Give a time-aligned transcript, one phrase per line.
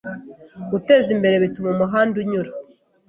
[0.71, 2.51] Gutezimbere bituma umuhanda unyura